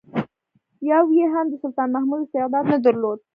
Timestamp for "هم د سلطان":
1.33-1.89